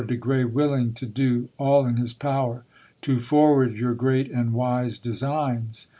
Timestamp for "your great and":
3.77-4.51